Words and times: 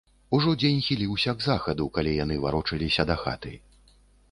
Ужо 0.35 0.53
дзень 0.61 0.79
хіліўся 0.85 1.35
к 1.41 1.45
захаду, 1.49 1.85
калі 1.99 2.15
яны 2.23 2.39
варочаліся 2.47 3.09
да 3.13 3.21
хаты. 3.23 3.57